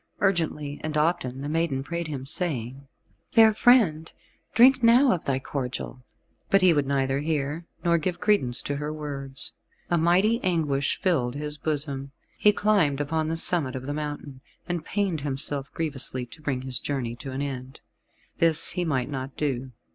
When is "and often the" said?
0.83-1.47